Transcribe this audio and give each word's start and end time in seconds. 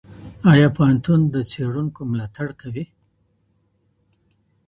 ایا 0.51 0.67
پوهنتون 0.75 1.19
د 1.29 1.35
څېړونکو 1.51 2.01
ملاتړ 2.11 2.47
کوي؟ 2.61 2.85